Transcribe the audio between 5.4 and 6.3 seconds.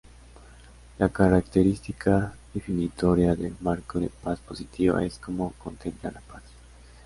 contempla la